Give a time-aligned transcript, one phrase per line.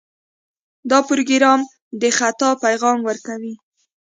[0.89, 1.59] دا پروګرام
[2.01, 3.53] د خطا پیغام ورکوي.